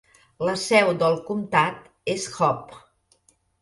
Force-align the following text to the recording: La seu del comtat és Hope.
La 0.47 0.55
seu 0.61 0.89
del 1.03 1.19
comtat 1.29 1.87
és 2.19 2.29
Hope. 2.39 2.85